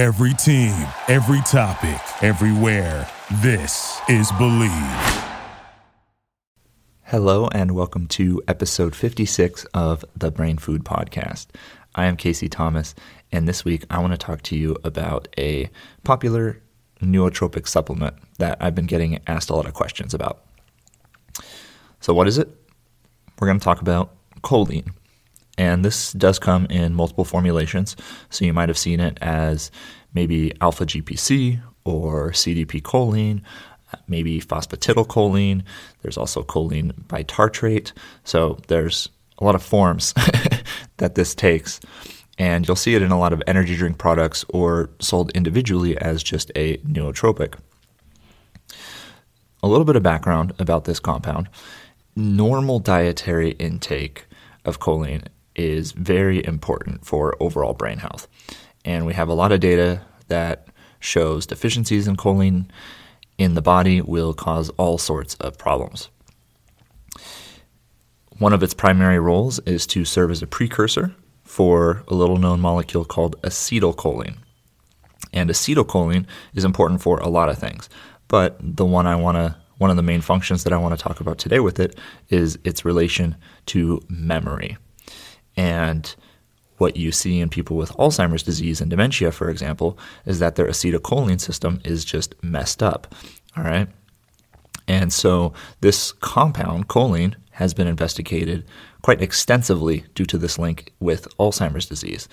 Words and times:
Every 0.00 0.32
team, 0.32 0.86
every 1.08 1.42
topic, 1.42 2.00
everywhere. 2.22 3.06
This 3.42 4.00
is 4.08 4.32
Bleav. 4.32 5.28
Hello, 7.02 7.48
and 7.48 7.72
welcome 7.72 8.06
to 8.06 8.42
episode 8.48 8.96
56 8.96 9.66
of 9.74 10.02
the 10.16 10.30
Brain 10.30 10.56
Food 10.56 10.86
Podcast. 10.86 11.48
I 11.94 12.06
am 12.06 12.16
Casey 12.16 12.48
Thomas, 12.48 12.94
and 13.30 13.46
this 13.46 13.62
week 13.66 13.84
I 13.90 13.98
want 13.98 14.14
to 14.14 14.16
talk 14.16 14.40
to 14.44 14.56
you 14.56 14.74
about 14.84 15.28
a 15.36 15.68
popular 16.02 16.62
nootropic 17.02 17.68
supplement 17.68 18.14
that 18.38 18.56
I've 18.58 18.74
been 18.74 18.86
getting 18.86 19.20
asked 19.26 19.50
a 19.50 19.54
lot 19.54 19.66
of 19.66 19.74
questions 19.74 20.14
about. 20.14 20.42
So, 22.00 22.14
what 22.14 22.26
is 22.26 22.38
it? 22.38 22.48
We're 23.38 23.48
going 23.48 23.60
to 23.60 23.64
talk 23.64 23.82
about 23.82 24.14
choline. 24.40 24.94
And 25.60 25.84
this 25.84 26.14
does 26.14 26.38
come 26.38 26.64
in 26.70 26.94
multiple 26.94 27.26
formulations. 27.26 27.94
So, 28.30 28.46
you 28.46 28.54
might 28.54 28.70
have 28.70 28.78
seen 28.78 28.98
it 28.98 29.18
as 29.20 29.70
maybe 30.14 30.54
alpha 30.62 30.86
GPC 30.86 31.60
or 31.84 32.30
CDP 32.30 32.80
choline, 32.80 33.42
maybe 34.08 34.40
phosphatidylcholine. 34.40 35.62
There's 36.00 36.16
also 36.16 36.44
choline 36.44 36.92
bitartrate. 37.08 37.92
So, 38.24 38.58
there's 38.68 39.10
a 39.36 39.44
lot 39.44 39.54
of 39.54 39.62
forms 39.62 40.14
that 40.96 41.14
this 41.14 41.34
takes. 41.34 41.78
And 42.38 42.66
you'll 42.66 42.74
see 42.74 42.94
it 42.94 43.02
in 43.02 43.10
a 43.10 43.18
lot 43.18 43.34
of 43.34 43.42
energy 43.46 43.76
drink 43.76 43.98
products 43.98 44.46
or 44.48 44.88
sold 44.98 45.30
individually 45.32 45.94
as 45.98 46.22
just 46.22 46.50
a 46.56 46.78
nootropic. 46.78 47.56
A 49.62 49.68
little 49.68 49.84
bit 49.84 49.96
of 49.96 50.02
background 50.02 50.54
about 50.58 50.86
this 50.86 51.00
compound. 51.00 51.50
Normal 52.16 52.78
dietary 52.78 53.50
intake 53.50 54.24
of 54.64 54.80
choline 54.80 55.26
is 55.56 55.92
very 55.92 56.44
important 56.44 57.04
for 57.04 57.36
overall 57.40 57.74
brain 57.74 57.98
health. 57.98 58.28
And 58.84 59.06
we 59.06 59.14
have 59.14 59.28
a 59.28 59.34
lot 59.34 59.52
of 59.52 59.60
data 59.60 60.02
that 60.28 60.68
shows 61.00 61.46
deficiencies 61.46 62.06
in 62.06 62.16
choline 62.16 62.66
in 63.38 63.54
the 63.54 63.62
body 63.62 64.00
will 64.00 64.34
cause 64.34 64.68
all 64.70 64.98
sorts 64.98 65.34
of 65.36 65.58
problems. 65.58 66.10
One 68.38 68.52
of 68.52 68.62
its 68.62 68.74
primary 68.74 69.18
roles 69.18 69.58
is 69.60 69.86
to 69.88 70.04
serve 70.04 70.30
as 70.30 70.42
a 70.42 70.46
precursor 70.46 71.14
for 71.44 72.04
a 72.08 72.14
little 72.14 72.36
known 72.36 72.60
molecule 72.60 73.04
called 73.04 73.40
acetylcholine. 73.42 74.36
And 75.32 75.50
acetylcholine 75.50 76.26
is 76.54 76.64
important 76.64 77.02
for 77.02 77.18
a 77.18 77.28
lot 77.28 77.48
of 77.48 77.58
things, 77.58 77.88
but 78.28 78.56
the 78.60 78.86
one 78.86 79.06
I 79.06 79.16
want 79.16 79.36
to 79.36 79.56
one 79.78 79.88
of 79.88 79.96
the 79.96 80.02
main 80.02 80.20
functions 80.20 80.64
that 80.64 80.74
I 80.74 80.76
want 80.76 80.96
to 80.98 81.02
talk 81.02 81.20
about 81.20 81.38
today 81.38 81.58
with 81.58 81.80
it 81.80 81.98
is 82.28 82.58
its 82.64 82.84
relation 82.84 83.34
to 83.66 84.02
memory. 84.10 84.76
And 85.60 86.14
what 86.78 86.96
you 86.96 87.12
see 87.12 87.38
in 87.38 87.50
people 87.50 87.76
with 87.76 87.92
Alzheimer's 87.98 88.42
disease 88.42 88.80
and 88.80 88.88
dementia, 88.88 89.30
for 89.30 89.50
example, 89.50 89.98
is 90.24 90.38
that 90.38 90.56
their 90.56 90.66
acetylcholine 90.66 91.38
system 91.38 91.82
is 91.84 92.02
just 92.02 92.34
messed 92.42 92.82
up. 92.82 93.14
All 93.58 93.64
right. 93.64 93.86
And 94.88 95.12
so 95.12 95.52
this 95.82 96.12
compound, 96.12 96.88
choline, 96.88 97.34
has 97.50 97.74
been 97.74 97.86
investigated 97.86 98.64
quite 99.02 99.20
extensively 99.20 100.04
due 100.14 100.24
to 100.24 100.38
this 100.38 100.58
link 100.58 100.94
with 100.98 101.28
Alzheimer's 101.36 101.84
disease. 101.84 102.26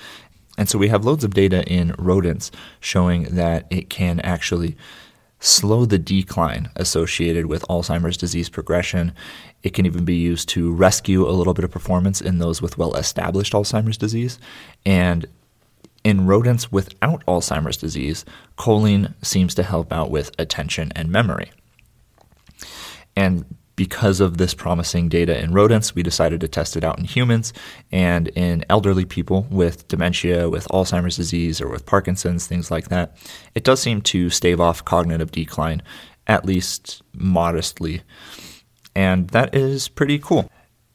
And 0.57 0.69
so 0.69 0.79
we 0.79 0.87
have 0.87 1.03
loads 1.03 1.25
of 1.25 1.33
data 1.33 1.65
in 1.65 1.93
rodents 1.97 2.49
showing 2.79 3.23
that 3.23 3.67
it 3.69 3.89
can 3.89 4.21
actually 4.21 4.77
slow 5.39 5.85
the 5.85 5.99
decline 5.99 6.69
associated 6.75 7.45
with 7.45 7.63
Alzheimer's 7.63 8.17
disease 8.17 8.49
progression. 8.49 9.13
It 9.63 9.73
can 9.73 9.85
even 9.85 10.05
be 10.05 10.15
used 10.15 10.49
to 10.49 10.73
rescue 10.73 11.27
a 11.27 11.31
little 11.31 11.53
bit 11.53 11.65
of 11.65 11.71
performance 11.71 12.21
in 12.21 12.39
those 12.39 12.61
with 12.61 12.77
well 12.77 12.95
established 12.95 13.53
Alzheimer's 13.53 13.97
disease. 13.97 14.39
And 14.85 15.25
in 16.03 16.25
rodents 16.25 16.71
without 16.71 17.25
Alzheimer's 17.25 17.77
disease, 17.77 18.25
choline 18.57 19.13
seems 19.23 19.53
to 19.55 19.63
help 19.63 19.91
out 19.91 20.09
with 20.09 20.31
attention 20.39 20.91
and 20.95 21.09
memory. 21.09 21.51
And 23.15 23.45
because 23.77 24.19
of 24.19 24.37
this 24.37 24.53
promising 24.53 25.07
data 25.07 25.39
in 25.41 25.53
rodents, 25.53 25.95
we 25.95 26.03
decided 26.03 26.41
to 26.41 26.47
test 26.47 26.75
it 26.75 26.83
out 26.83 26.97
in 26.97 27.05
humans 27.05 27.53
and 27.91 28.27
in 28.29 28.65
elderly 28.69 29.05
people 29.05 29.47
with 29.49 29.87
dementia, 29.87 30.49
with 30.49 30.67
Alzheimer's 30.69 31.15
disease, 31.15 31.61
or 31.61 31.69
with 31.69 31.85
Parkinson's, 31.85 32.47
things 32.47 32.69
like 32.69 32.89
that. 32.89 33.15
It 33.55 33.63
does 33.63 33.79
seem 33.79 34.01
to 34.01 34.29
stave 34.29 34.59
off 34.59 34.83
cognitive 34.83 35.31
decline, 35.31 35.83
at 36.25 36.43
least 36.43 37.03
modestly. 37.13 38.01
And 38.95 39.29
that 39.29 39.55
is 39.55 39.87
pretty 39.87 40.17
cool. 40.17 40.51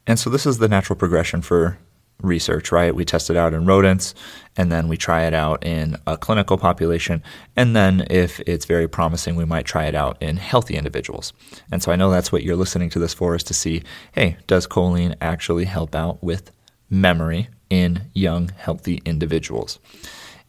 And 0.06 0.18
so, 0.18 0.28
this 0.28 0.44
is 0.44 0.58
the 0.58 0.68
natural 0.68 0.98
progression 0.98 1.40
for 1.40 1.78
research, 2.24 2.72
right? 2.72 2.94
We 2.94 3.04
test 3.04 3.30
it 3.30 3.36
out 3.36 3.54
in 3.54 3.66
rodents 3.66 4.14
and 4.56 4.70
then 4.70 4.88
we 4.88 4.96
try 4.96 5.24
it 5.24 5.34
out 5.34 5.64
in 5.64 5.96
a 6.06 6.16
clinical 6.16 6.58
population. 6.58 7.22
And 7.56 7.74
then, 7.74 8.06
if 8.10 8.40
it's 8.40 8.66
very 8.66 8.88
promising, 8.88 9.36
we 9.36 9.44
might 9.44 9.66
try 9.66 9.86
it 9.86 9.94
out 9.94 10.16
in 10.20 10.36
healthy 10.36 10.76
individuals. 10.76 11.32
And 11.70 11.82
so, 11.82 11.92
I 11.92 11.96
know 11.96 12.10
that's 12.10 12.32
what 12.32 12.42
you're 12.42 12.56
listening 12.56 12.90
to 12.90 12.98
this 12.98 13.14
for 13.14 13.34
is 13.34 13.42
to 13.44 13.54
see 13.54 13.82
hey, 14.12 14.36
does 14.46 14.66
choline 14.66 15.14
actually 15.20 15.64
help 15.64 15.94
out 15.94 16.22
with 16.22 16.50
memory 16.90 17.48
in 17.70 18.10
young, 18.12 18.50
healthy 18.56 19.00
individuals? 19.04 19.78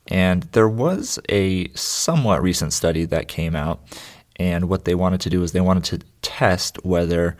And 0.07 0.43
there 0.51 0.67
was 0.67 1.19
a 1.29 1.69
somewhat 1.73 2.43
recent 2.43 2.73
study 2.73 3.05
that 3.05 3.27
came 3.27 3.55
out. 3.55 3.81
And 4.37 4.67
what 4.67 4.85
they 4.85 4.95
wanted 4.95 5.21
to 5.21 5.29
do 5.29 5.43
is 5.43 5.51
they 5.51 5.61
wanted 5.61 5.83
to 5.85 6.05
test 6.21 6.83
whether 6.83 7.37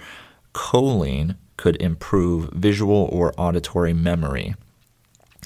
choline 0.53 1.35
could 1.63 1.81
improve 1.81 2.49
visual 2.49 3.07
or 3.09 3.33
auditory 3.37 3.93
memory. 3.93 4.53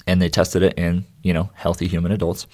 And 0.04 0.20
they 0.20 0.28
tested 0.28 0.64
it 0.64 0.74
in, 0.76 1.04
you 1.22 1.32
know, 1.32 1.50
healthy 1.54 1.86
human 1.86 2.10
adults. 2.10 2.48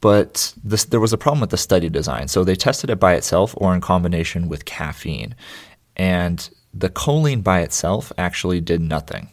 But 0.00 0.54
this, 0.62 0.84
there 0.84 1.00
was 1.00 1.12
a 1.12 1.18
problem 1.18 1.40
with 1.40 1.50
the 1.50 1.56
study 1.56 1.88
design. 1.88 2.28
So 2.28 2.44
they 2.44 2.54
tested 2.54 2.88
it 2.88 3.00
by 3.00 3.14
itself 3.14 3.54
or 3.56 3.74
in 3.74 3.80
combination 3.80 4.48
with 4.48 4.66
caffeine. 4.66 5.34
And 5.96 6.48
the 6.72 6.88
choline 6.88 7.42
by 7.42 7.62
itself 7.62 8.12
actually 8.16 8.60
did 8.60 8.80
nothing. 8.80 9.30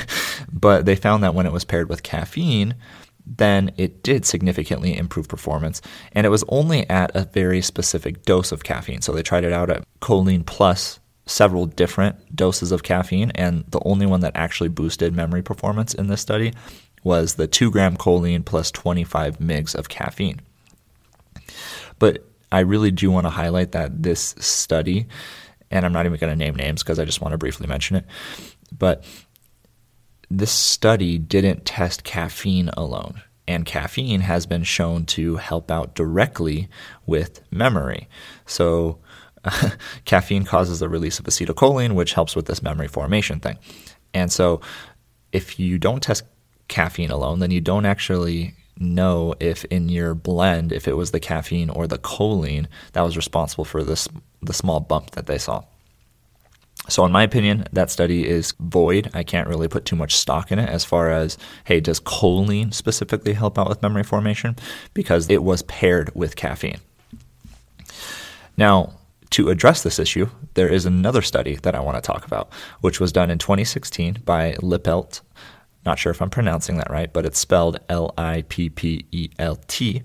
but 0.50 0.86
they 0.86 0.96
found 0.96 1.22
that 1.22 1.34
when 1.34 1.44
it 1.44 1.52
was 1.52 1.66
paired 1.66 1.90
with 1.90 2.02
caffeine, 2.02 2.74
then 3.26 3.70
it 3.76 4.02
did 4.02 4.24
significantly 4.24 4.96
improve 4.96 5.28
performance. 5.28 5.82
And 6.12 6.26
it 6.26 6.30
was 6.30 6.44
only 6.48 6.88
at 6.88 7.14
a 7.14 7.26
very 7.26 7.60
specific 7.60 8.22
dose 8.22 8.50
of 8.50 8.64
caffeine. 8.64 9.02
So 9.02 9.12
they 9.12 9.22
tried 9.22 9.44
it 9.44 9.52
out 9.52 9.68
at 9.68 9.84
choline 10.00 10.46
plus 10.46 11.00
several 11.28 11.66
different 11.66 12.34
doses 12.34 12.72
of 12.72 12.82
caffeine, 12.82 13.30
and 13.34 13.64
the 13.68 13.80
only 13.84 14.06
one 14.06 14.20
that 14.20 14.32
actually 14.34 14.68
boosted 14.68 15.14
memory 15.14 15.42
performance 15.42 15.94
in 15.94 16.08
this 16.08 16.20
study 16.20 16.52
was 17.04 17.34
the 17.34 17.46
2 17.46 17.70
gram 17.70 17.96
choline 17.96 18.44
plus 18.44 18.70
25 18.70 19.38
mgs 19.38 19.74
of 19.74 19.88
caffeine. 19.88 20.40
But 21.98 22.24
I 22.50 22.60
really 22.60 22.90
do 22.90 23.10
want 23.10 23.26
to 23.26 23.30
highlight 23.30 23.72
that 23.72 24.02
this 24.02 24.34
study, 24.38 25.06
and 25.70 25.84
I'm 25.84 25.92
not 25.92 26.06
even 26.06 26.18
going 26.18 26.32
to 26.32 26.36
name 26.36 26.56
names 26.56 26.82
because 26.82 26.98
I 26.98 27.04
just 27.04 27.20
want 27.20 27.32
to 27.32 27.38
briefly 27.38 27.66
mention 27.66 27.96
it, 27.96 28.06
but 28.76 29.04
this 30.30 30.50
study 30.50 31.18
didn't 31.18 31.64
test 31.64 32.04
caffeine 32.04 32.70
alone. 32.70 33.22
And 33.46 33.64
caffeine 33.64 34.20
has 34.20 34.44
been 34.44 34.62
shown 34.62 35.06
to 35.06 35.36
help 35.36 35.70
out 35.70 35.94
directly 35.94 36.68
with 37.06 37.40
memory. 37.50 38.06
So, 38.44 38.98
caffeine 40.04 40.44
causes 40.44 40.80
the 40.80 40.88
release 40.88 41.18
of 41.18 41.24
acetylcholine, 41.26 41.92
which 41.92 42.14
helps 42.14 42.34
with 42.36 42.46
this 42.46 42.62
memory 42.62 42.88
formation 42.88 43.40
thing. 43.40 43.58
And 44.14 44.32
so, 44.32 44.60
if 45.32 45.58
you 45.58 45.78
don't 45.78 46.02
test 46.02 46.24
caffeine 46.68 47.10
alone, 47.10 47.40
then 47.40 47.50
you 47.50 47.60
don't 47.60 47.84
actually 47.84 48.54
know 48.78 49.34
if 49.40 49.64
in 49.66 49.88
your 49.88 50.14
blend, 50.14 50.72
if 50.72 50.86
it 50.86 50.96
was 50.96 51.10
the 51.10 51.20
caffeine 51.20 51.70
or 51.70 51.86
the 51.86 51.98
choline 51.98 52.66
that 52.92 53.02
was 53.02 53.16
responsible 53.16 53.64
for 53.64 53.82
this 53.82 54.08
the 54.40 54.52
small 54.52 54.80
bump 54.80 55.10
that 55.12 55.26
they 55.26 55.38
saw. 55.38 55.62
So, 56.88 57.04
in 57.04 57.12
my 57.12 57.22
opinion, 57.22 57.64
that 57.72 57.90
study 57.90 58.26
is 58.26 58.54
void. 58.60 59.10
I 59.12 59.22
can't 59.22 59.48
really 59.48 59.68
put 59.68 59.84
too 59.84 59.96
much 59.96 60.16
stock 60.16 60.50
in 60.50 60.58
it 60.58 60.70
as 60.70 60.84
far 60.86 61.10
as, 61.10 61.36
hey, 61.64 61.80
does 61.80 62.00
choline 62.00 62.72
specifically 62.72 63.34
help 63.34 63.58
out 63.58 63.68
with 63.68 63.82
memory 63.82 64.04
formation? 64.04 64.56
Because 64.94 65.28
it 65.28 65.42
was 65.42 65.62
paired 65.62 66.10
with 66.14 66.36
caffeine. 66.36 66.80
Now, 68.56 68.94
to 69.30 69.50
address 69.50 69.82
this 69.82 69.98
issue, 69.98 70.28
there 70.54 70.68
is 70.68 70.86
another 70.86 71.22
study 71.22 71.56
that 71.56 71.74
I 71.74 71.80
want 71.80 71.96
to 71.96 72.06
talk 72.06 72.26
about, 72.26 72.52
which 72.80 73.00
was 73.00 73.12
done 73.12 73.30
in 73.30 73.38
2016 73.38 74.22
by 74.24 74.52
Lippelt. 74.54 75.20
Not 75.84 75.98
sure 75.98 76.10
if 76.10 76.20
I'm 76.20 76.30
pronouncing 76.30 76.76
that 76.78 76.90
right, 76.90 77.12
but 77.12 77.26
it's 77.26 77.38
spelled 77.38 77.78
L 77.88 78.12
I 78.18 78.44
P 78.48 78.68
P 78.68 79.06
E 79.12 79.30
L 79.38 79.56
T. 79.68 80.02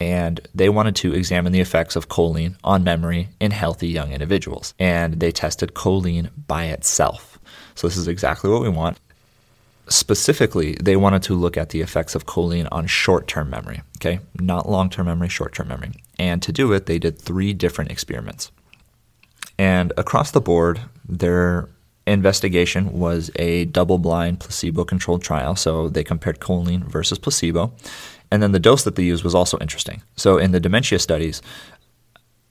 And 0.00 0.40
they 0.54 0.68
wanted 0.68 0.96
to 0.96 1.14
examine 1.14 1.52
the 1.52 1.60
effects 1.60 1.94
of 1.94 2.08
choline 2.08 2.56
on 2.64 2.82
memory 2.82 3.28
in 3.38 3.52
healthy 3.52 3.88
young 3.88 4.10
individuals. 4.12 4.74
And 4.78 5.20
they 5.20 5.30
tested 5.30 5.74
choline 5.74 6.30
by 6.48 6.64
itself. 6.66 7.38
So, 7.74 7.86
this 7.86 7.96
is 7.96 8.08
exactly 8.08 8.50
what 8.50 8.62
we 8.62 8.68
want. 8.68 8.98
Specifically, 9.88 10.76
they 10.80 10.96
wanted 10.96 11.22
to 11.24 11.34
look 11.34 11.56
at 11.56 11.70
the 11.70 11.80
effects 11.80 12.14
of 12.14 12.26
choline 12.26 12.68
on 12.72 12.86
short 12.86 13.28
term 13.28 13.50
memory, 13.50 13.82
okay? 13.98 14.20
Not 14.40 14.68
long 14.68 14.90
term 14.90 15.06
memory, 15.06 15.28
short 15.28 15.54
term 15.54 15.68
memory. 15.68 15.92
And 16.22 16.40
to 16.42 16.52
do 16.52 16.72
it, 16.72 16.86
they 16.86 17.00
did 17.00 17.18
three 17.18 17.52
different 17.52 17.90
experiments. 17.90 18.52
And 19.58 19.92
across 19.96 20.30
the 20.30 20.40
board, 20.40 20.80
their 21.08 21.68
investigation 22.06 22.92
was 22.92 23.32
a 23.34 23.64
double 23.64 23.98
blind 23.98 24.38
placebo 24.38 24.84
controlled 24.84 25.24
trial. 25.24 25.56
So 25.56 25.88
they 25.88 26.04
compared 26.04 26.38
choline 26.38 26.84
versus 26.84 27.18
placebo. 27.18 27.72
and 28.30 28.40
then 28.40 28.52
the 28.52 28.60
dose 28.60 28.84
that 28.84 28.94
they 28.94 29.02
used 29.02 29.24
was 29.24 29.34
also 29.34 29.58
interesting. 29.58 30.00
So 30.14 30.38
in 30.38 30.52
the 30.52 30.60
dementia 30.60 31.00
studies, 31.00 31.42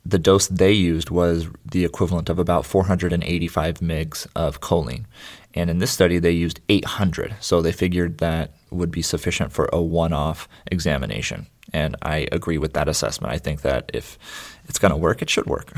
the 0.06 0.20
dose 0.20 0.48
they 0.48 0.74
used 0.74 1.10
was 1.10 1.48
the 1.64 1.86
equivalent 1.86 2.30
of 2.30 2.40
about 2.40 2.66
485 2.66 3.80
mgs 3.80 4.28
of 4.36 4.60
choline. 4.60 5.06
And 5.54 5.70
in 5.70 5.80
this 5.80 5.92
study, 5.92 6.20
they 6.20 6.32
used 6.32 6.60
800. 6.68 7.36
So 7.40 7.62
they 7.62 7.72
figured 7.72 8.18
that 8.18 8.52
would 8.70 8.92
be 8.92 9.02
sufficient 9.02 9.54
for 9.54 9.70
a 9.72 9.82
one 9.82 10.12
off 10.12 10.50
examination. 10.70 11.48
And 11.74 11.96
I 12.02 12.28
agree 12.32 12.58
with 12.58 12.74
that 12.74 12.88
assessment. 12.88 13.34
I 13.34 13.38
think 13.38 13.62
that 13.62 13.92
if 13.94 14.18
it's 14.66 14.80
going 14.80 14.92
to 14.92 14.98
work, 14.98 15.22
it 15.22 15.30
should 15.30 15.46
work. 15.46 15.72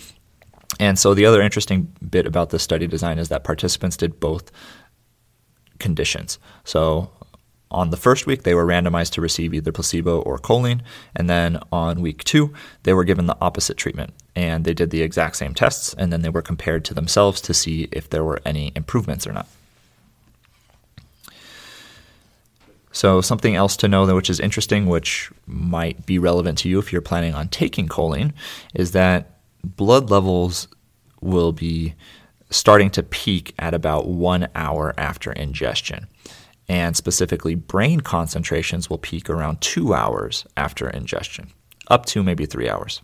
and 0.80 0.98
so 0.98 1.14
the 1.14 1.26
other 1.26 1.42
interesting 1.42 1.92
bit 2.08 2.26
about 2.26 2.50
this 2.50 2.62
study 2.62 2.86
design 2.86 3.18
is 3.18 3.28
that 3.28 3.44
participants 3.44 3.96
did 3.96 4.18
both 4.20 4.50
conditions. 5.78 6.38
So 6.64 7.10
on 7.70 7.90
the 7.90 7.96
first 7.96 8.26
week, 8.26 8.44
they 8.44 8.54
were 8.54 8.64
randomized 8.64 9.12
to 9.12 9.20
receive 9.20 9.52
either 9.52 9.72
placebo 9.72 10.20
or 10.20 10.38
choline. 10.38 10.80
And 11.16 11.28
then 11.28 11.58
on 11.72 12.00
week 12.00 12.22
two, 12.22 12.54
they 12.84 12.94
were 12.94 13.04
given 13.04 13.26
the 13.26 13.36
opposite 13.40 13.76
treatment. 13.76 14.14
And 14.36 14.64
they 14.64 14.74
did 14.74 14.90
the 14.90 15.02
exact 15.02 15.36
same 15.36 15.54
tests, 15.54 15.94
and 15.94 16.12
then 16.12 16.22
they 16.22 16.28
were 16.28 16.42
compared 16.42 16.84
to 16.86 16.94
themselves 16.94 17.40
to 17.42 17.54
see 17.54 17.88
if 17.92 18.10
there 18.10 18.24
were 18.24 18.40
any 18.44 18.72
improvements 18.74 19.26
or 19.26 19.32
not. 19.32 19.48
So, 22.94 23.20
something 23.20 23.54
else 23.54 23.76
to 23.78 23.88
know, 23.88 24.14
which 24.14 24.30
is 24.30 24.40
interesting, 24.40 24.86
which 24.86 25.30
might 25.46 26.06
be 26.06 26.18
relevant 26.18 26.58
to 26.58 26.68
you 26.68 26.78
if 26.78 26.92
you're 26.92 27.02
planning 27.02 27.34
on 27.34 27.48
taking 27.48 27.88
choline, 27.88 28.32
is 28.72 28.92
that 28.92 29.40
blood 29.62 30.10
levels 30.10 30.68
will 31.20 31.52
be 31.52 31.94
starting 32.50 32.90
to 32.90 33.02
peak 33.02 33.52
at 33.58 33.74
about 33.74 34.06
one 34.06 34.48
hour 34.54 34.94
after 34.96 35.32
ingestion 35.32 36.06
and 36.68 36.96
specifically 36.96 37.54
brain 37.54 38.00
concentrations 38.00 38.88
will 38.88 38.98
peak 38.98 39.28
around 39.28 39.60
two 39.60 39.92
hours 39.92 40.46
after 40.56 40.88
ingestion, 40.88 41.50
up 41.88 42.06
to 42.06 42.22
maybe 42.22 42.46
three 42.46 42.68
hours. 42.68 43.02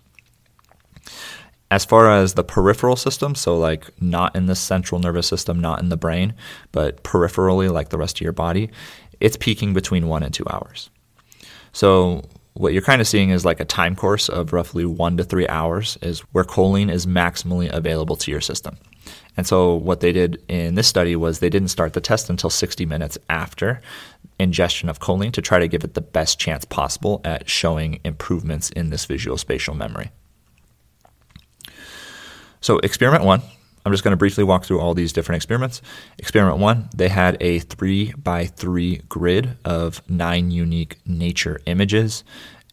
As 1.70 1.84
far 1.84 2.10
as 2.10 2.34
the 2.34 2.42
peripheral 2.42 2.96
system, 2.96 3.34
so 3.34 3.56
like 3.56 3.88
not 4.00 4.34
in 4.34 4.46
the 4.46 4.56
central 4.56 5.00
nervous 5.00 5.28
system, 5.28 5.60
not 5.60 5.80
in 5.80 5.88
the 5.88 5.96
brain, 5.96 6.34
but 6.72 7.04
peripherally, 7.04 7.70
like 7.70 7.90
the 7.90 7.98
rest 7.98 8.16
of 8.16 8.22
your 8.22 8.32
body, 8.32 8.70
it's 9.20 9.36
peaking 9.36 9.74
between 9.74 10.08
one 10.08 10.22
and 10.22 10.32
two 10.32 10.46
hours. 10.50 10.90
So 11.72 12.24
what 12.54 12.72
you're 12.72 12.82
kind 12.82 13.00
of 13.00 13.06
seeing 13.06 13.30
is 13.30 13.44
like 13.44 13.60
a 13.60 13.64
time 13.64 13.94
course 13.94 14.28
of 14.28 14.52
roughly 14.52 14.84
one 14.84 15.16
to 15.16 15.24
three 15.24 15.46
hours 15.48 15.96
is 16.02 16.20
where 16.32 16.44
choline 16.44 16.90
is 16.90 17.06
maximally 17.06 17.70
available 17.70 18.16
to 18.16 18.30
your 18.30 18.40
system. 18.40 18.76
And 19.36 19.46
so 19.46 19.74
what 19.74 20.00
they 20.00 20.12
did 20.12 20.42
in 20.48 20.74
this 20.74 20.88
study 20.88 21.16
was 21.16 21.38
they 21.38 21.48
didn't 21.48 21.68
start 21.68 21.92
the 21.92 22.00
test 22.00 22.28
until 22.28 22.50
60 22.50 22.84
minutes 22.86 23.16
after 23.28 23.80
ingestion 24.38 24.88
of 24.88 24.98
choline 24.98 25.32
to 25.32 25.42
try 25.42 25.58
to 25.58 25.68
give 25.68 25.84
it 25.84 25.94
the 25.94 26.00
best 26.00 26.38
chance 26.38 26.64
possible 26.64 27.20
at 27.24 27.48
showing 27.48 28.00
improvements 28.04 28.70
in 28.70 28.90
this 28.90 29.04
visual 29.04 29.36
spatial 29.36 29.74
memory. 29.74 30.10
So 32.60 32.78
experiment 32.78 33.24
1, 33.24 33.42
I'm 33.84 33.92
just 33.92 34.04
going 34.04 34.12
to 34.12 34.16
briefly 34.16 34.44
walk 34.44 34.64
through 34.64 34.80
all 34.80 34.94
these 34.94 35.12
different 35.12 35.36
experiments. 35.36 35.80
Experiment 36.18 36.58
1, 36.58 36.90
they 36.94 37.08
had 37.08 37.36
a 37.40 37.60
3 37.60 38.12
by 38.12 38.46
3 38.46 39.02
grid 39.08 39.56
of 39.64 40.02
9 40.08 40.50
unique 40.50 40.98
nature 41.06 41.60
images 41.66 42.24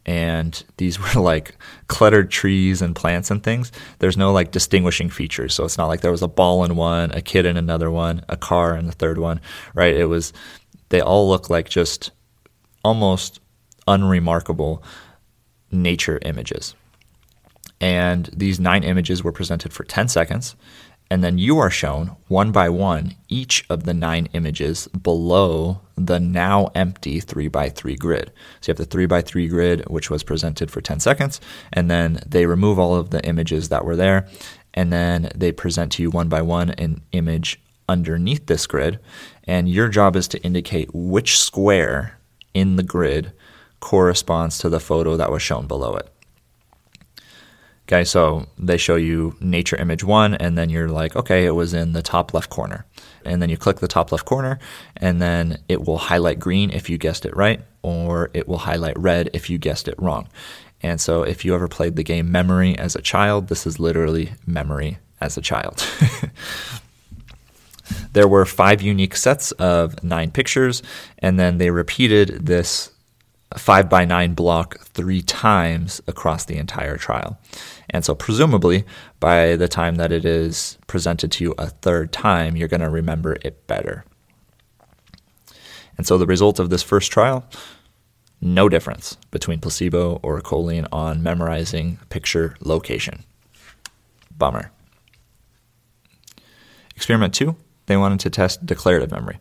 and 0.07 0.63
these 0.77 0.99
were 1.15 1.21
like 1.21 1.55
cluttered 1.87 2.31
trees 2.31 2.81
and 2.81 2.95
plants 2.95 3.29
and 3.29 3.43
things. 3.43 3.71
There's 3.99 4.17
no 4.17 4.31
like 4.31 4.51
distinguishing 4.51 5.09
features. 5.09 5.53
So 5.53 5.65
it's 5.65 5.77
not 5.77 5.87
like 5.87 6.01
there 6.01 6.11
was 6.11 6.23
a 6.23 6.27
ball 6.27 6.63
in 6.63 6.75
one, 6.75 7.11
a 7.11 7.21
kid 7.21 7.45
in 7.45 7.57
another 7.57 7.91
one, 7.91 8.23
a 8.29 8.37
car 8.37 8.75
in 8.75 8.87
the 8.87 8.93
third 8.93 9.17
one, 9.17 9.41
right? 9.75 9.93
It 9.95 10.05
was, 10.05 10.33
they 10.89 11.01
all 11.01 11.27
look 11.27 11.49
like 11.49 11.69
just 11.69 12.11
almost 12.83 13.41
unremarkable 13.87 14.81
nature 15.71 16.19
images. 16.23 16.73
And 17.79 18.29
these 18.33 18.59
nine 18.59 18.83
images 18.83 19.23
were 19.23 19.31
presented 19.31 19.71
for 19.71 19.83
10 19.83 20.07
seconds 20.07 20.55
and 21.09 21.23
then 21.23 21.37
you 21.37 21.57
are 21.57 21.69
shown 21.69 22.15
one 22.27 22.51
by 22.51 22.69
one 22.69 23.15
each 23.29 23.65
of 23.69 23.83
the 23.83 23.93
nine 23.93 24.27
images 24.33 24.87
below 24.87 25.81
the 25.95 26.19
now 26.19 26.69
empty 26.75 27.19
3 27.19 27.47
by 27.47 27.69
3 27.69 27.95
grid. 27.95 28.31
So 28.61 28.69
you 28.69 28.71
have 28.71 28.77
the 28.77 28.85
3 28.85 29.05
by 29.05 29.21
3 29.21 29.47
grid, 29.47 29.87
which 29.87 30.09
was 30.09 30.23
presented 30.23 30.69
for 30.69 30.81
10 30.81 30.99
seconds, 30.99 31.41
and 31.73 31.89
then 31.89 32.19
they 32.25 32.45
remove 32.45 32.77
all 32.77 32.95
of 32.95 33.09
the 33.09 33.25
images 33.25 33.69
that 33.69 33.85
were 33.85 33.95
there, 33.95 34.27
and 34.73 34.91
then 34.91 35.29
they 35.35 35.51
present 35.51 35.93
to 35.93 36.03
you 36.03 36.09
one 36.09 36.29
by 36.29 36.41
one 36.41 36.71
an 36.71 37.01
image 37.11 37.59
underneath 37.89 38.45
this 38.47 38.67
grid. 38.67 38.99
And 39.45 39.69
your 39.69 39.87
job 39.87 40.15
is 40.15 40.27
to 40.29 40.41
indicate 40.43 40.93
which 40.93 41.39
square 41.39 42.19
in 42.53 42.75
the 42.75 42.83
grid 42.83 43.31
corresponds 43.79 44.57
to 44.59 44.69
the 44.69 44.79
photo 44.79 45.15
that 45.17 45.31
was 45.31 45.41
shown 45.41 45.67
below 45.67 45.95
it. 45.95 46.11
Okay, 47.87 48.03
so 48.03 48.47
they 48.59 48.75
show 48.75 48.97
you 48.97 49.37
nature 49.39 49.77
image 49.77 50.03
one, 50.03 50.35
and 50.35 50.57
then 50.57 50.69
you're 50.69 50.89
like, 50.89 51.15
okay, 51.15 51.45
it 51.45 51.51
was 51.51 51.73
in 51.73 51.93
the 51.93 52.01
top 52.01 52.33
left 52.33 52.49
corner. 52.49 52.85
And 53.23 53.41
then 53.41 53.49
you 53.49 53.55
click 53.55 53.79
the 53.79 53.87
top 53.87 54.11
left 54.11 54.25
corner, 54.25 54.59
and 54.97 55.21
then 55.21 55.59
it 55.69 55.85
will 55.85 55.97
highlight 55.97 56.37
green 56.37 56.69
if 56.69 56.89
you 56.89 56.97
guessed 56.97 57.25
it 57.25 57.33
right, 57.33 57.61
or 57.83 58.29
it 58.33 58.45
will 58.45 58.57
highlight 58.57 58.99
red 58.99 59.29
if 59.33 59.49
you 59.49 59.57
guessed 59.57 59.87
it 59.87 59.95
wrong. 59.99 60.27
And 60.81 60.99
so 60.99 61.23
if 61.23 61.45
you 61.45 61.55
ever 61.55 61.69
played 61.69 61.95
the 61.95 62.03
game 62.03 62.29
Memory 62.29 62.77
as 62.77 62.97
a 62.97 63.01
child, 63.01 63.47
this 63.47 63.65
is 63.65 63.79
literally 63.79 64.33
Memory 64.45 64.97
as 65.21 65.37
a 65.37 65.41
child. 65.41 65.87
there 68.11 68.27
were 68.27 68.45
five 68.45 68.81
unique 68.81 69.15
sets 69.15 69.53
of 69.53 70.03
nine 70.03 70.31
pictures, 70.31 70.83
and 71.19 71.39
then 71.39 71.57
they 71.57 71.71
repeated 71.71 72.47
this 72.47 72.91
five 73.55 73.89
by 73.89 74.05
nine 74.05 74.33
block 74.33 74.79
three 74.79 75.21
times 75.21 76.01
across 76.07 76.45
the 76.45 76.57
entire 76.57 76.97
trial. 76.97 77.39
And 77.89 78.03
so, 78.03 78.13
presumably, 78.13 78.83
by 79.19 79.55
the 79.55 79.67
time 79.67 79.95
that 79.95 80.11
it 80.11 80.25
is 80.25 80.77
presented 80.87 81.31
to 81.33 81.43
you 81.43 81.55
a 81.57 81.67
third 81.67 82.11
time, 82.11 82.55
you're 82.55 82.67
going 82.67 82.81
to 82.81 82.89
remember 82.89 83.37
it 83.43 83.65
better. 83.67 84.03
And 85.97 86.05
so, 86.05 86.17
the 86.17 86.25
result 86.25 86.59
of 86.59 86.69
this 86.69 86.83
first 86.83 87.11
trial 87.11 87.45
no 88.41 88.69
difference 88.69 89.17
between 89.31 89.59
placebo 89.59 90.19
or 90.21 90.39
choline 90.41 90.87
on 90.91 91.23
memorizing 91.23 91.97
picture 92.09 92.55
location. 92.61 93.23
Bummer. 94.37 94.71
Experiment 96.95 97.33
two, 97.33 97.55
they 97.87 97.97
wanted 97.97 98.19
to 98.21 98.29
test 98.29 98.65
declarative 98.65 99.11
memory. 99.11 99.39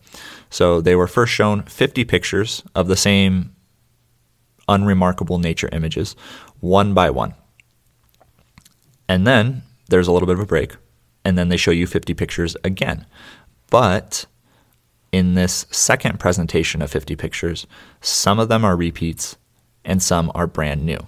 So 0.51 0.81
they 0.81 0.95
were 0.95 1.07
first 1.07 1.33
shown 1.33 1.63
50 1.65 2.05
pictures 2.05 2.63
of 2.75 2.89
the 2.89 2.97
same 2.97 3.56
unremarkable 4.69 5.39
nature 5.39 5.69
images, 5.73 6.17
one 6.61 6.95
by 6.95 7.11
one. 7.11 7.35
And 9.09 9.27
then 9.27 9.63
there's 9.89 10.09
a 10.09 10.13
little 10.13 10.27
bit 10.27 10.35
of 10.35 10.41
a 10.41 10.47
break, 10.47 10.77
and 11.25 11.39
then 11.39 11.49
they 11.49 11.57
show 11.57 11.71
you 11.71 11.87
50 11.87 12.15
pictures 12.15 12.57
again. 12.65 13.07
But 13.71 14.27
in 15.13 15.35
this 15.35 15.67
second 15.71 16.21
presentation 16.21 16.83
of 16.83 16.91
50 16.91 17.17
pictures, 17.17 17.67
some 18.01 18.39
of 18.39 18.49
them 18.49 18.65
are 18.65 18.77
repeats 18.77 19.37
and 19.85 20.03
some 20.03 20.31
are 20.35 20.47
brand 20.47 20.85
new. 20.85 21.07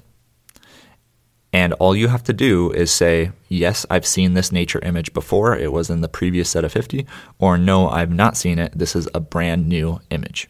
And 1.53 1.73
all 1.75 1.97
you 1.97 2.09
have 2.09 2.23
to 2.25 2.33
do 2.33 2.71
is 2.73 2.91
say, 2.91 3.33
Yes, 3.49 3.87
I've 3.88 4.07
seen 4.07 4.35
this 4.35 4.53
nature 4.53 4.81
image 4.83 5.12
before. 5.15 5.57
It 5.57 5.73
was 5.73 5.88
in 5.88 6.03
the 6.03 6.09
previous 6.09 6.50
set 6.50 6.65
of 6.65 6.73
50. 6.73 7.07
Or 7.38 7.57
No, 7.57 7.88
I've 7.88 8.12
not 8.12 8.37
seen 8.37 8.59
it. 8.59 8.73
This 8.77 8.95
is 8.95 9.09
a 9.15 9.21
brand 9.21 9.67
new 9.67 10.00
image. 10.11 10.49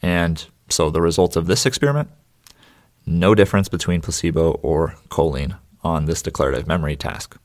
And 0.00 0.44
so 0.72 0.90
the 0.90 1.02
results 1.02 1.36
of 1.36 1.46
this 1.46 1.66
experiment 1.66 2.08
no 3.06 3.34
difference 3.34 3.68
between 3.68 4.00
placebo 4.00 4.52
or 4.62 4.96
choline 5.08 5.58
on 5.82 6.06
this 6.06 6.22
declarative 6.22 6.66
memory 6.66 6.96
task. 6.96 7.36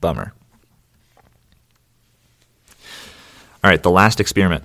Bummer. 0.00 0.32
All 3.62 3.70
right, 3.70 3.82
the 3.82 3.90
last 3.90 4.20
experiment. 4.20 4.64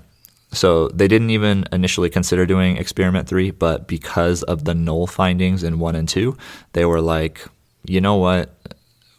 So 0.53 0.87
they 0.87 1.09
didn't 1.09 1.31
even 1.31 1.65
initially 1.73 2.09
consider 2.09 2.45
doing 2.45 2.77
experiment 2.77 3.27
three, 3.27 3.51
but 3.51 3.87
because 3.87 4.43
of 4.43 4.63
the 4.63 4.73
null 4.73 5.05
findings 5.05 5.63
in 5.63 5.79
one 5.79 5.95
and 5.95 6.07
two, 6.07 6.37
they 6.71 6.85
were 6.85 7.01
like, 7.01 7.45
you 7.85 7.99
know 7.99 8.15
what? 8.15 8.74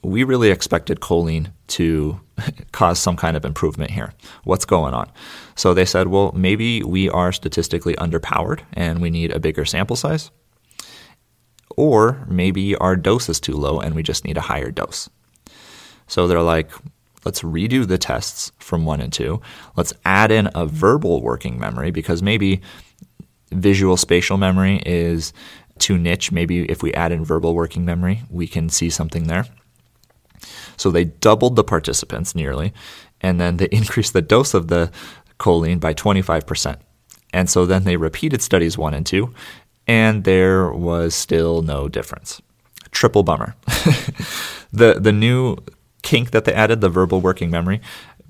We 0.07 0.23
really 0.23 0.51
expected 0.51 1.01
choline 1.01 1.51
to 1.67 2.21
cause 2.73 3.01
some 3.01 3.17
kind 3.17 3.37
of 3.37 3.45
improvement 3.45 3.91
here. 3.91 4.13
What's 4.45 4.65
going 4.65 4.95
on? 4.95 5.11
So 5.57 5.75
they 5.75 5.85
said, 5.85 6.07
well, 6.07 6.31
maybe 6.33 6.85
we 6.85 7.11
are 7.11 7.33
statistically 7.33 7.95
underpowered 7.97 8.61
and 8.73 9.03
we 9.03 9.11
need 9.11 9.33
a 9.33 9.41
bigger 9.41 9.65
sample 9.65 9.97
size. 9.97 10.31
Or 11.77 12.25
maybe 12.29 12.77
our 12.77 12.95
dose 12.95 13.29
is 13.29 13.41
too 13.41 13.57
low 13.57 13.81
and 13.81 13.97
we 13.97 14.05
just 14.05 14.25
need 14.25 14.37
a 14.37 14.43
higher 14.43 14.71
dose. 14.71 15.11
So 16.07 16.29
they're 16.29 16.41
like, 16.41 16.71
let's 17.25 17.43
redo 17.43 17.85
the 17.85 17.99
tests 17.99 18.53
from 18.61 18.85
one 18.85 19.01
and 19.01 19.13
two. 19.13 19.43
Let's 19.75 19.93
add 20.05 20.31
in 20.31 20.49
a 20.55 20.67
verbal 20.67 21.21
working 21.21 21.59
memory 21.59 21.91
because 21.91 22.23
maybe 22.23 22.61
visual 23.51 23.97
spatial 23.97 24.37
memory 24.37 24.81
is 24.87 25.33
too 25.81 25.99
niche. 25.99 26.31
Maybe 26.31 26.61
if 26.71 26.81
we 26.81 26.95
add 26.95 27.11
in 27.11 27.25
verbal 27.25 27.57
working 27.57 27.85
memory, 27.85 28.23
we 28.31 28.47
can 28.47 28.69
see 28.69 28.89
something 28.89 29.25
there. 29.25 29.47
So 30.77 30.91
they 30.91 31.05
doubled 31.05 31.57
the 31.57 31.65
participants 31.65 32.35
nearly, 32.35 32.73
and 33.21 33.41
then 33.41 33.57
they 33.57 33.67
increased 33.73 34.13
the 34.13 34.23
dose 34.23 34.55
of 34.55 34.69
the 34.69 34.91
choline 35.39 35.81
by 35.81 35.95
25%. 35.95 36.79
And 37.33 37.51
so 37.51 37.67
then 37.67 37.85
they 37.85 37.97
repeated 37.97 38.43
studies 38.43 38.79
one 38.79 38.95
and 38.95 39.05
two, 39.05 39.35
and 39.87 40.25
there 40.25 40.71
was 40.71 41.15
still 41.15 41.63
no 41.63 41.89
difference. 41.89 42.41
Triple 42.91 43.23
bummer. 43.23 43.55
the 44.73 44.99
the 44.99 45.13
new 45.13 45.57
kink 46.03 46.31
that 46.31 46.45
they 46.45 46.53
added, 46.53 46.81
the 46.81 46.89
verbal 46.89 47.21
working 47.21 47.51
memory, 47.51 47.81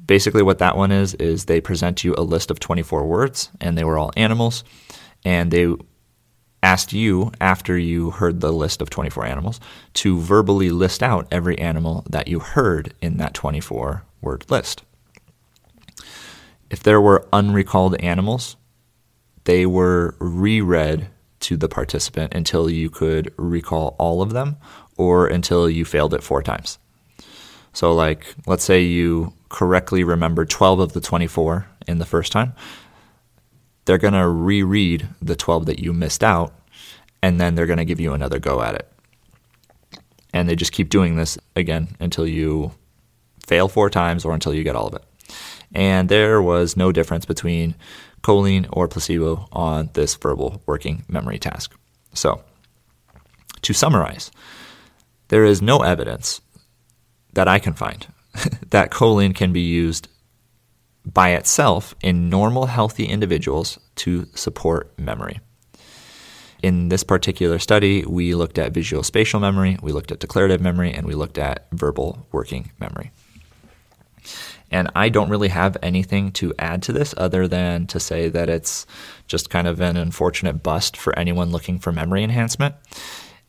basically 0.07 0.43
what 0.43 0.59
that 0.59 0.77
one 0.77 0.93
is 0.93 1.15
is 1.15 1.45
they 1.45 1.61
present 1.61 2.05
you 2.05 2.15
a 2.17 2.23
list 2.23 2.51
of 2.51 2.61
24 2.61 3.07
words 3.07 3.51
and 3.61 3.77
they 3.77 3.85
were 3.85 3.99
all 3.99 4.13
animals 4.17 4.65
and 5.25 5.51
they 5.51 5.67
asked 6.63 6.93
you 6.93 7.33
after 7.41 7.79
you 7.79 8.11
heard 8.11 8.41
the 8.41 8.53
list 8.53 8.83
of 8.83 8.91
24 8.91 9.25
animals 9.25 9.61
to 9.95 10.19
verbally 10.19 10.71
list 10.71 11.03
out 11.03 11.29
every 11.31 11.59
animal 11.59 12.05
that 12.09 12.29
you 12.29 12.41
heard 12.41 12.95
in 13.01 13.19
that 13.19 13.35
24 13.35 14.05
word 14.21 14.45
list. 14.51 14.83
If 16.71 16.83
there 16.83 17.01
were 17.01 17.27
unrecalled 17.33 18.01
animals, 18.01 18.57
they 19.45 19.67
were 19.67 20.17
reread 20.19 21.09
to 21.41 21.57
the 21.57 21.69
participant 21.69 22.35
until 22.35 22.69
you 22.69 22.91
could 22.91 23.33
recall 23.37 23.95
all 23.99 24.21
of 24.21 24.33
them 24.33 24.57
or 24.97 25.29
until 25.29 25.71
you 25.71 25.85
failed 25.85 26.15
it 26.15 26.23
four 26.23 26.43
times. 26.43 26.79
So, 27.73 27.93
like, 27.93 28.35
let's 28.47 28.65
say 28.65 28.83
you 28.83 29.35
correctly 29.49 30.03
remember 30.03 30.45
12 30.45 30.81
of 30.81 30.93
the 30.93 31.01
24 31.01 31.67
in 31.87 31.99
the 31.99 32.07
first 32.07 32.33
time. 32.33 32.55
They're 33.87 33.99
going 33.99 34.15
to 34.15 34.29
reread 34.29 35.09
the 35.23 35.37
12 35.37 35.67
that 35.67 35.79
you 35.79 35.93
missed 35.93 36.23
out, 36.23 36.53
and 37.23 37.41
then 37.41 37.55
they're 37.55 37.67
going 37.67 37.79
to 37.79 37.85
give 37.85 38.01
you 38.01 38.13
another 38.13 38.39
go 38.39 38.61
at 38.61 38.75
it. 38.75 38.93
And 40.33 40.49
they 40.49 40.57
just 40.57 40.73
keep 40.73 40.91
doing 40.91 41.17
this 41.17 41.39
again 41.55 41.97
until 41.99 42.27
you 42.27 42.73
fail 43.47 43.69
four 43.69 43.89
times 43.89 44.25
or 44.25 44.35
until 44.35 44.53
you 44.53 44.65
get 44.65 44.77
all 44.77 44.89
of 44.89 44.95
it. 44.95 45.05
And 45.75 46.09
there 46.09 46.43
was 46.43 46.77
no 46.77 46.93
difference 46.93 47.25
between 47.25 47.75
choline 48.23 48.69
or 48.73 48.89
placebo 48.89 49.49
on 49.53 49.91
this 49.93 50.15
verbal 50.17 50.63
working 50.67 51.05
memory 51.09 51.39
task. 51.39 51.75
So, 52.13 52.43
to 53.63 53.73
summarize, 53.73 54.31
there 55.29 55.45
is 55.45 55.63
no 55.63 55.83
evidence 55.83 56.41
that 57.35 57.49
I 57.49 57.59
can 57.59 57.73
find 57.73 58.07
that 58.71 58.91
choline 58.91 59.35
can 59.35 59.53
be 59.53 59.61
used 59.61 60.09
by 61.13 61.31
itself 61.31 61.95
in 62.03 62.29
normal, 62.29 62.67
healthy 62.67 63.05
individuals 63.05 63.79
to 63.97 64.27
support 64.35 64.99
memory. 64.99 65.41
In 66.63 66.89
this 66.89 67.05
particular 67.05 67.59
study, 67.59 68.05
we 68.05 68.35
looked 68.35 68.59
at 68.59 68.73
visual 68.73 69.03
spatial 69.03 69.41
memory, 69.41 69.79
we 69.83 69.93
looked 69.93 70.11
at 70.11 70.19
declarative 70.19 70.61
memory, 70.61 70.93
and 70.93 71.07
we 71.07 71.15
looked 71.15 71.39
at 71.39 71.67
verbal 71.71 72.27
working 72.33 72.73
memory. 72.81 73.13
And 74.71 74.91
I 74.97 75.09
don't 75.11 75.31
really 75.31 75.49
have 75.49 75.77
anything 75.83 76.33
to 76.33 76.53
add 76.59 76.83
to 76.85 76.93
this 76.93 77.15
other 77.17 77.47
than 77.47 77.87
to 77.87 78.01
say 78.01 78.29
that 78.31 78.49
it's 78.49 78.85
just 79.29 79.49
kind 79.49 79.69
of 79.69 79.81
an 79.81 79.97
unfortunate 79.97 80.63
bust 80.63 80.97
for 80.97 81.17
anyone 81.17 81.53
looking 81.53 81.79
for 81.79 81.93
memory 81.93 82.25
enhancement. 82.25 82.75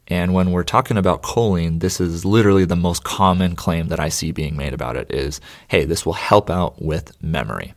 And 0.08 0.34
when 0.34 0.52
we're 0.52 0.64
talking 0.64 0.98
about 0.98 1.22
choline, 1.22 1.82
this 1.82 2.00
is 2.00 2.24
literally 2.24 2.66
the 2.66 2.76
most 2.76 3.04
common 3.04 3.56
claim 3.56 3.90
that 3.90 4.00
I 4.00 4.10
see 4.10 4.32
being 4.32 4.56
made 4.56 4.74
about 4.74 4.96
it 4.96 5.12
is, 5.14 5.42
hey, 5.68 5.84
this 5.84 6.06
will 6.06 6.14
help 6.14 6.50
out 6.50 6.82
with 6.82 7.12
memory. 7.22 7.74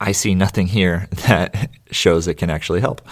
I 0.00 0.12
see 0.12 0.34
nothing 0.34 0.68
here 0.68 1.08
that 1.26 1.70
shows 1.90 2.28
it 2.28 2.34
can 2.34 2.50
actually 2.50 2.80
help. 2.80 3.02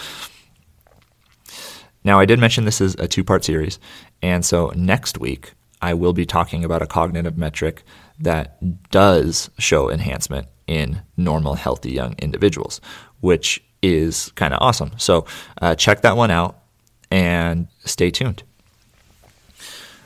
Now, 2.02 2.18
I 2.18 2.24
did 2.24 2.38
mention 2.38 2.64
this 2.64 2.80
is 2.80 2.94
a 2.94 3.08
two 3.08 3.24
part 3.24 3.44
series. 3.44 3.78
And 4.22 4.44
so 4.44 4.72
next 4.74 5.18
week, 5.18 5.52
I 5.82 5.94
will 5.94 6.12
be 6.12 6.26
talking 6.26 6.64
about 6.64 6.82
a 6.82 6.86
cognitive 6.86 7.36
metric 7.36 7.82
that 8.18 8.90
does 8.90 9.50
show 9.58 9.90
enhancement 9.90 10.46
in 10.66 11.02
normal, 11.16 11.54
healthy 11.54 11.90
young 11.90 12.14
individuals, 12.18 12.80
which 13.20 13.62
is 13.82 14.30
kind 14.32 14.54
of 14.54 14.62
awesome. 14.62 14.92
So 14.98 15.26
uh, 15.60 15.74
check 15.74 16.02
that 16.02 16.16
one 16.16 16.30
out 16.30 16.60
and 17.10 17.68
stay 17.84 18.10
tuned. 18.10 18.42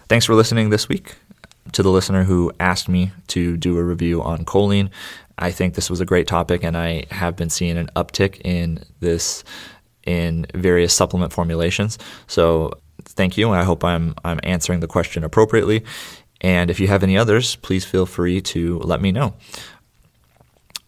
Thanks 0.09 0.27
for 0.27 0.35
listening 0.35 0.71
this 0.71 0.89
week. 0.89 1.17
To 1.73 1.83
the 1.83 1.91
listener 1.91 2.25
who 2.25 2.53
asked 2.61 2.89
me 2.89 3.11
to 3.29 3.57
do 3.57 3.79
a 3.79 3.83
review 3.83 4.23
on 4.23 4.45
choline, 4.45 4.91
I 5.39 5.51
think 5.51 5.75
this 5.75 5.91
was 5.91 6.01
a 6.01 6.05
great 6.05 6.27
topic, 6.27 6.63
and 6.63 6.77
I 6.77 7.05
have 7.11 7.37
been 7.37 7.51
seeing 7.51 7.77
an 7.79 7.89
uptick 7.97 8.41
in 8.45 8.85
this 9.01 9.45
in 10.07 10.47
various 10.55 10.93
supplement 10.93 11.33
formulations. 11.33 11.99
So 12.27 12.73
thank 13.03 13.37
you. 13.37 13.51
I 13.51 13.65
hope 13.65 13.83
I'm 13.83 14.15
I'm 14.25 14.41
answering 14.43 14.81
the 14.81 14.87
question 14.87 15.25
appropriately. 15.25 15.85
And 16.41 16.71
if 16.71 16.79
you 16.79 16.89
have 16.89 17.03
any 17.03 17.17
others, 17.17 17.57
please 17.57 17.85
feel 17.85 18.07
free 18.07 18.41
to 18.43 18.79
let 18.81 19.01
me 19.01 19.13
know. 19.13 19.35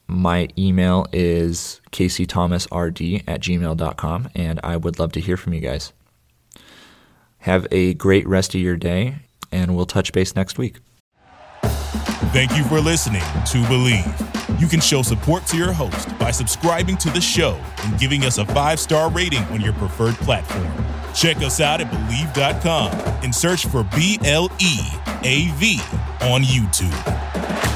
My 0.06 0.48
email 0.56 1.06
is 1.12 1.80
caseythomasrd 1.90 3.24
at 3.26 3.40
gmail.com, 3.40 4.28
and 4.34 4.60
I 4.62 4.76
would 4.76 4.98
love 4.98 5.12
to 5.12 5.20
hear 5.20 5.36
from 5.36 5.54
you 5.54 5.60
guys. 5.60 5.92
Have 7.46 7.68
a 7.70 7.94
great 7.94 8.26
rest 8.26 8.56
of 8.56 8.60
your 8.60 8.76
day, 8.76 9.18
and 9.52 9.76
we'll 9.76 9.86
touch 9.86 10.10
base 10.12 10.34
next 10.34 10.58
week. 10.58 10.80
Thank 12.32 12.56
you 12.56 12.64
for 12.64 12.80
listening 12.80 13.20
to 13.20 13.58
Bleav. 13.68 14.60
You 14.60 14.66
can 14.66 14.80
show 14.80 15.00
support 15.02 15.46
to 15.46 15.56
your 15.56 15.70
host 15.72 16.18
by 16.18 16.32
subscribing 16.32 16.96
to 16.96 17.10
the 17.10 17.20
show 17.20 17.56
and 17.84 17.96
giving 18.00 18.24
us 18.24 18.38
a 18.38 18.46
five 18.46 18.80
star 18.80 19.12
rating 19.12 19.44
on 19.44 19.60
your 19.60 19.74
preferred 19.74 20.16
platform. 20.16 20.66
Check 21.14 21.36
us 21.36 21.60
out 21.60 21.80
at 21.80 21.88
Bleav.com 21.88 22.90
and 23.22 23.32
search 23.32 23.64
for 23.66 23.84
B 23.94 24.18
L 24.24 24.50
E 24.58 24.80
A 25.22 25.46
V 25.52 25.78
on 26.22 26.42
YouTube. 26.42 27.75